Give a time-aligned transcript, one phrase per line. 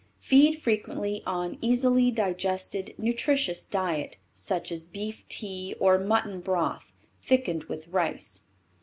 [0.17, 7.65] Feed frequently on easily digested, nutritious diet, such as beef tea or mutton broth, thickened
[7.65, 8.45] with rice.